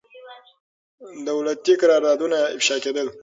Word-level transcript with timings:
دولتي 1.29 1.73
قراردادونه 1.81 2.37
افشا 2.55 2.77
کېدل. 2.83 3.07